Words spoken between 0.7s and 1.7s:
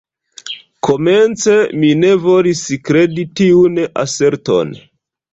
Komence